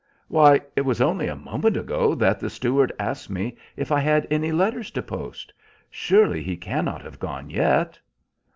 [0.29, 4.25] "Why, it was only a moment ago that the steward asked me if I had
[4.31, 5.53] any letters to post.
[5.91, 7.99] Surely he cannot have gone yet?"